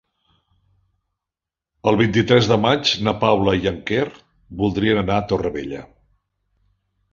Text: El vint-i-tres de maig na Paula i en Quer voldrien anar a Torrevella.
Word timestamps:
El 1.91 1.99
vint-i-tres 1.99 2.49
de 2.53 2.57
maig 2.63 2.95
na 3.09 3.15
Paula 3.25 3.55
i 3.61 3.71
en 3.75 3.79
Quer 3.91 4.09
voldrien 4.65 5.05
anar 5.05 5.21
a 5.21 5.29
Torrevella. 5.35 5.87